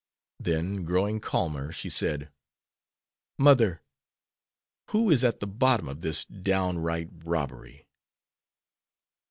Then 0.39 0.83
growing 0.83 1.19
calmer, 1.19 1.71
she 1.71 1.87
said, 1.87 2.31
"Mother, 3.37 3.83
who 4.89 5.11
is 5.11 5.23
at 5.23 5.39
the 5.41 5.45
bottom 5.45 5.87
of 5.87 6.01
this 6.01 6.25
downright 6.25 7.09
robbery?" 7.23 7.85